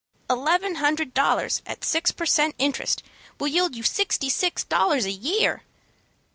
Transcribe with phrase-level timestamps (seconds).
[0.31, 2.55] "Eleven hundred dollars at six per cent.
[2.57, 3.03] interest
[3.39, 5.61] will yield you sixty six dollars a year."